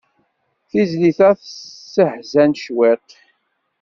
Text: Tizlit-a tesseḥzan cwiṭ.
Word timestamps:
Tizlit-a 0.69 1.29
tesseḥzan 1.39 2.51
cwiṭ. 2.63 3.07